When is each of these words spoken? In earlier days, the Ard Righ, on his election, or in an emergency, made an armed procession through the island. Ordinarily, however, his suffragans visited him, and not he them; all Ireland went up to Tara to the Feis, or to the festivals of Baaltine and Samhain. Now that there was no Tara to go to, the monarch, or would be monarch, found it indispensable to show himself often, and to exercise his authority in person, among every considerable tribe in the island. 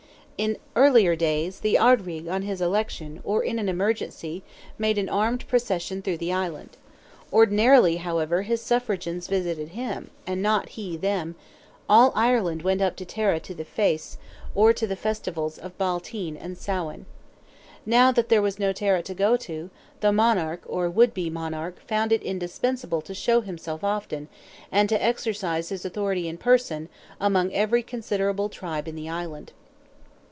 In 0.37 0.57
earlier 0.75 1.15
days, 1.15 1.59
the 1.59 1.77
Ard 1.77 2.07
Righ, 2.07 2.27
on 2.27 2.41
his 2.41 2.61
election, 2.61 3.21
or 3.23 3.43
in 3.43 3.59
an 3.59 3.69
emergency, 3.69 4.41
made 4.79 4.97
an 4.97 5.07
armed 5.07 5.47
procession 5.47 6.01
through 6.01 6.17
the 6.17 6.33
island. 6.33 6.77
Ordinarily, 7.31 7.97
however, 7.97 8.41
his 8.41 8.59
suffragans 8.59 9.27
visited 9.27 9.67
him, 9.69 10.09
and 10.25 10.41
not 10.41 10.69
he 10.69 10.97
them; 10.97 11.35
all 11.87 12.11
Ireland 12.15 12.63
went 12.63 12.81
up 12.81 12.95
to 12.95 13.05
Tara 13.05 13.39
to 13.41 13.53
the 13.53 13.63
Feis, 13.63 14.17
or 14.55 14.73
to 14.73 14.87
the 14.87 14.95
festivals 14.95 15.59
of 15.59 15.77
Baaltine 15.77 16.35
and 16.39 16.57
Samhain. 16.57 17.05
Now 17.85 18.11
that 18.11 18.29
there 18.29 18.41
was 18.41 18.57
no 18.57 18.73
Tara 18.73 19.03
to 19.03 19.13
go 19.13 19.37
to, 19.37 19.69
the 19.99 20.11
monarch, 20.11 20.63
or 20.65 20.89
would 20.89 21.13
be 21.13 21.29
monarch, 21.29 21.79
found 21.85 22.11
it 22.11 22.23
indispensable 22.23 23.01
to 23.01 23.13
show 23.13 23.41
himself 23.41 23.83
often, 23.83 24.27
and 24.71 24.89
to 24.89 24.99
exercise 25.03 25.69
his 25.69 25.85
authority 25.85 26.27
in 26.27 26.37
person, 26.39 26.89
among 27.19 27.53
every 27.53 27.83
considerable 27.83 28.49
tribe 28.49 28.87
in 28.87 28.95
the 28.95 29.07
island. 29.07 29.53